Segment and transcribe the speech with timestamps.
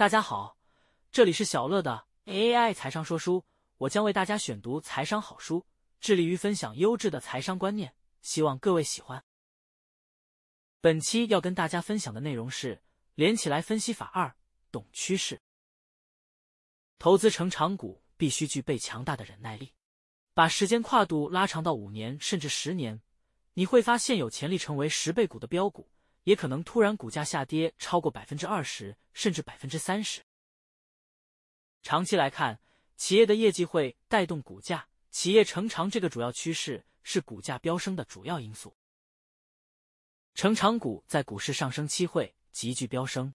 [0.00, 0.56] 大家好，
[1.12, 3.44] 这里是小乐的 AI 财商说书，
[3.76, 5.66] 我将为大家选读财商好书，
[6.00, 9.22] 致力于分享优质的财商观念，希望各位喜欢。
[10.80, 12.80] 本期要跟大家分享的内容是
[13.14, 14.34] 连起来分析法二：
[14.72, 15.38] 懂趋势。
[16.98, 19.74] 投资成长股必须具备强大的忍耐力，
[20.32, 23.02] 把时间跨度拉长到五年甚至十年，
[23.52, 25.89] 你会发现有潜力成为十倍股的标股。
[26.24, 30.22] 也可能突然股价下跌超过百分之二十，甚至百分之三十。
[31.82, 32.60] 长期来看，
[32.96, 38.76] 企业的业绩会带动股价，企业成长这个主要趋势是股价飙升的主要因素。
[40.34, 43.34] 成长股在股市上升期会急剧飙升。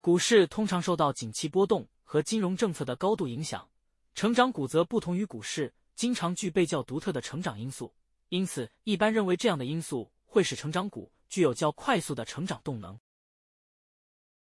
[0.00, 3.70] 股市通常受到景气波动和金融政策的高度影响，
[4.14, 7.94] 成长股则不同于股市，经常具备较独特的成长因素，
[8.28, 11.12] 因此一般认为这样的因素会使成长股。
[11.30, 13.00] 具有较快速的成长动能。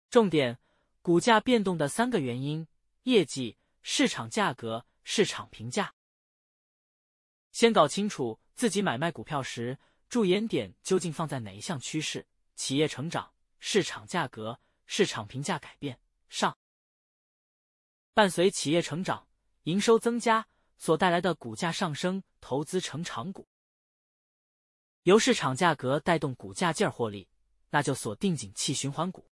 [0.09, 0.59] 重点：
[1.01, 2.67] 股价变动的三个原因：
[3.03, 5.95] 业绩、市场价格、市场评价。
[7.53, 9.77] 先搞清楚自己买卖股票时
[10.09, 15.99] 注眼点究竟放在哪一项趋势：企业成长、市场价格、市场评价改变。
[16.27, 16.57] 上，
[18.13, 19.27] 伴随企业成长、
[19.63, 23.47] 营收增加所带来的股价上升，投资成长股。
[25.03, 27.27] 由市场价格带动股价劲儿获利，
[27.69, 29.27] 那就锁定景气循环股。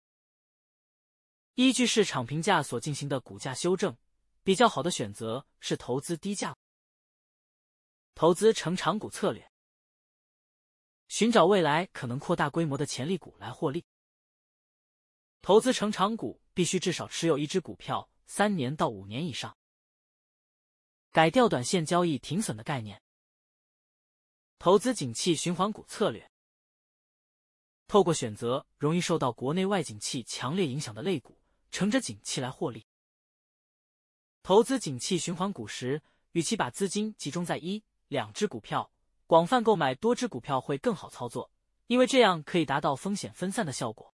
[1.53, 3.95] 依据市场评价所进行的股价修正，
[4.43, 6.57] 比较好的选择是投资低价、
[8.15, 9.51] 投资成长股策略，
[11.07, 13.85] 寻找未来可能扩大规模的潜力股来获利。
[15.41, 19.55] 投资成长股必须至少持有一只股票三年到五年以上，
[21.11, 23.01] 改掉短线交易停损的概念。
[24.59, 26.29] 投资景气循环股策略，
[27.87, 31.39] 透过选择容易受到国内外景气强烈影响的类股，
[31.71, 32.85] 乘着景气来获利。
[34.43, 38.91] 投资景气循环股时，与其把资金集中在一两只股票，
[39.27, 41.49] 广泛购买多只股票会更好操作，
[41.87, 44.13] 因为这样可以达到风险分散的效果。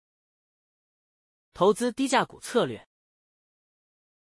[1.54, 2.88] 投资低价股策略，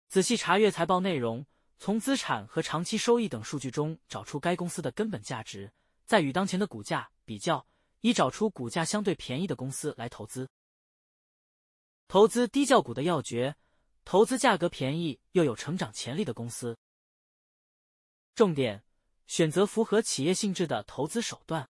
[0.07, 1.45] 仔细查阅财报内容，
[1.81, 5.73] 从资产和长期收益等数据中找出该公司的根本价值。
[6.07, 7.67] 在与当前的股价比较，
[8.01, 10.49] 以找出股价相对便宜的公司来投资。
[12.07, 13.57] 投资低价股的要诀：
[14.05, 16.79] 投资价格便宜又有成长潜力的公司。
[18.37, 18.85] 重点：
[19.27, 21.69] 选择符合企业性质的投资手段。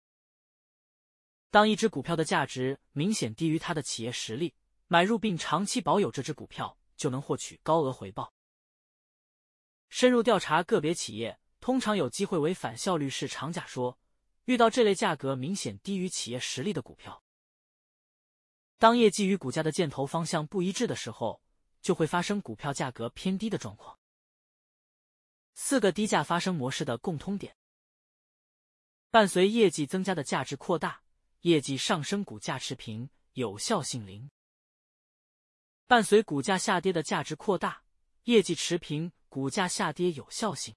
[1.49, 4.55] 当一只股票的价值明显低于它的企业实力，
[4.87, 8.33] 买入并长期保有这只股票，就能获取高额回报。
[9.89, 13.97] 深入调查个别企业，通常有机会为反效率式长假说。
[14.45, 17.23] 遇到这类价格明显低于企业实力的股票，
[18.77, 21.41] 当业绩与股价的箭头方向不一致的时候，
[21.81, 23.99] 就会发生股票价格偏低的状况。
[25.53, 27.55] 四个低价发生模式的共通点：
[29.11, 31.03] 伴随业绩增加的价值扩大，
[31.41, 34.29] 业绩上升股价持平，有效性零；
[35.85, 37.83] 伴随股价下跌的价值扩大，
[38.23, 40.73] 业绩持平，股价下跌有效性；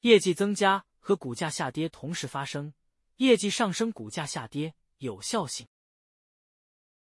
[0.00, 0.87] 业绩增加。
[1.08, 2.74] 和股价下跌同时发生，
[3.16, 5.66] 业绩上升，股价下跌，有效性。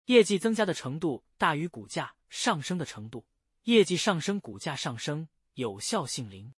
[0.04, 3.26] 业绩增加的程度大于股价上升的程度，
[3.62, 6.52] 业绩上升，股价上升，有效性零。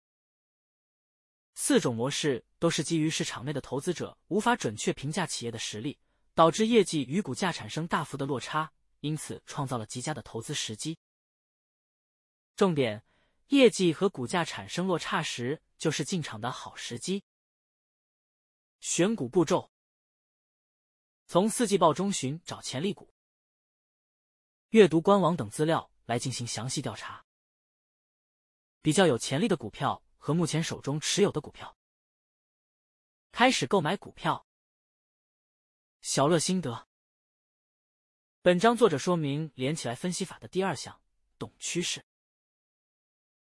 [1.54, 6.00] 四种模式都是基于市场内的投资者无法准确评价企业的实力，
[6.34, 10.98] 导致业绩与股价产生大幅的落差，因此创造了极佳的投资时机。
[12.56, 13.04] 重点。
[13.50, 17.24] 业绩和股价产生落差时，就是进场的好时机。
[18.78, 19.72] 选股步骤：
[21.26, 23.12] 从四季报中寻找潜力股，
[24.68, 27.24] 阅读官网等资料来进行详细调查，
[28.82, 31.76] 比较有潜力的股票和目前手中持有的股票，
[33.32, 34.46] 开始购买股票。
[36.02, 36.86] 小乐心得：
[38.42, 41.02] 本章作者说明连起来分析法的第二项，
[41.36, 42.06] 懂趋势。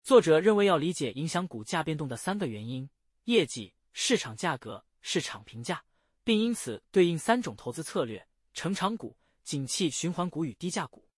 [0.03, 2.91] 作者认为，要理解影响股价变动的三个原因：
[3.25, 5.85] 业绩、市场价格、市场评价，
[6.25, 11.09] 并因此对应三种投资策略：成长股、景气循环股与低价股。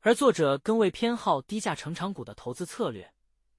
[0.00, 3.08] 而作者更为偏好低价成长股的投资策略。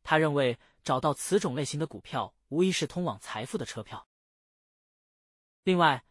[0.03, 4.05] 他认为，找到此种类型的股票，无疑是通往财富的车票。
[5.63, 6.03] 另外，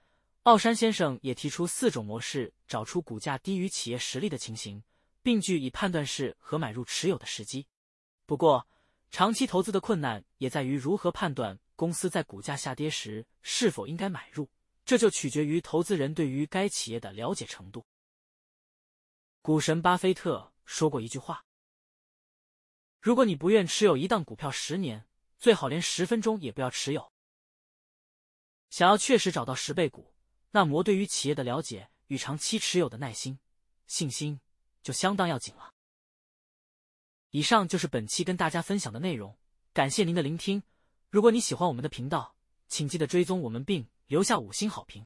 [0.45, 4.83] 奥山先生也提出四种模式，找出股价低于企业实力的情形，
[5.23, 7.67] 并据以判断是和买入持有的时机。
[8.27, 8.67] 不过，
[9.11, 14.49] 长期投资的困难也在于如何判断公司在股价下跌时是否应该买入，
[14.85, 17.85] 这就取决于投资人对于该企业的了解程度。
[19.43, 21.45] 股神巴菲特说过一句话
[23.03, 25.07] ：“如果你不愿持有一档股票十年，
[25.39, 27.13] 最好连十分钟也不要持有。”
[28.71, 30.15] 想要确实找到十倍股，
[30.51, 33.39] 那么对于企业的了解与长期持有的耐心、
[33.87, 34.41] 信心
[34.83, 35.74] 就相当要紧了。
[37.35, 39.37] 以上就是本期跟大家分享的内容，
[39.73, 40.63] 感谢您的聆听。
[41.11, 42.37] 如果你喜欢我们的频道，
[42.69, 45.03] 请记得追踪我们并留下五星好评。